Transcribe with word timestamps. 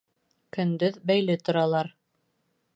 —Көндөҙ 0.57 0.97
бәйле 1.11 1.37
торалар. 1.45 1.95